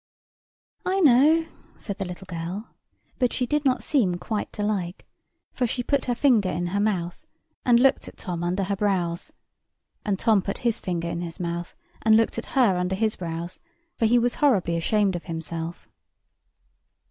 "I 0.83 0.99
know," 1.01 1.45
said 1.75 1.99
the 1.99 2.05
little 2.05 2.25
girl; 2.25 2.71
but 3.19 3.31
she 3.31 3.45
did 3.45 3.65
not 3.65 3.83
seem 3.83 4.15
quite 4.15 4.51
to 4.53 4.63
like, 4.63 5.05
for 5.53 5.67
she 5.67 5.83
put 5.83 6.05
her 6.05 6.15
finger 6.15 6.49
in 6.49 6.65
her 6.73 6.79
mouth, 6.79 7.27
and 7.67 7.79
looked 7.79 8.07
at 8.07 8.17
Tom 8.17 8.43
under 8.43 8.63
her 8.63 8.75
brows; 8.75 9.31
and 10.03 10.17
Tom 10.17 10.41
put 10.41 10.57
his 10.65 10.79
finger 10.79 11.07
in 11.07 11.21
his 11.21 11.39
mouth, 11.39 11.75
and 12.01 12.17
looked 12.17 12.39
at 12.39 12.57
her 12.57 12.77
under 12.79 12.95
his 12.95 13.15
brows, 13.15 13.59
for 13.95 14.07
he 14.07 14.17
was 14.17 14.33
horribly 14.41 14.75
ashamed 14.75 15.15
of 15.15 15.25
himself. 15.25 15.87